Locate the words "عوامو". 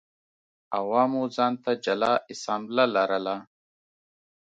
0.79-1.21